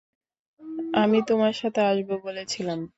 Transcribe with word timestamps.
আমি 0.93 1.19
তোমার 1.27 1.53
সাথে 1.53 1.81
আসবো 1.83 2.15
বলেছিলাম। 2.25 2.79